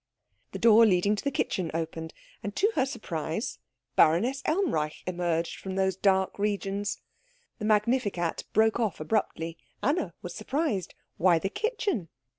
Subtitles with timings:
[0.53, 2.11] The door leading to the kitchen opened,
[2.41, 3.59] and to her surprise
[3.95, 6.99] Baroness Elmreich emerged from those dark regions.
[7.59, 9.59] The Magnificat broke off abruptly.
[9.83, 10.95] Anna was surprised.
[11.17, 12.09] Why the kitchen?